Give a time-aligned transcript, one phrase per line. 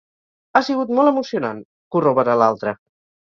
[0.53, 2.75] Ha sigut molt emocionant —corrobora l'altra.